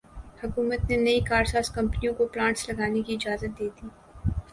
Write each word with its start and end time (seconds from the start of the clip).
حکومت 0.43 0.81
نے 0.89 0.95
نئی 0.97 1.19
کارساز 1.27 1.69
کمپنیوں 1.75 2.13
کو 2.17 2.27
پلانٹس 2.33 2.67
لگانے 2.69 3.01
کی 3.05 3.13
اجازت 3.15 3.59
دیدی 3.59 3.87